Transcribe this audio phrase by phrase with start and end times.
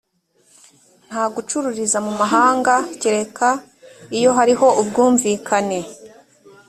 [1.07, 3.47] nta gucururiza mu mahanga keretse
[4.17, 5.79] iyo hariho ubwumvikane